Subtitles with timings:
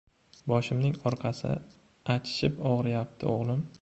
[0.51, 1.51] «Boshimning orqasi
[2.15, 3.63] achishib og‘riyapti, o‘g‘lim.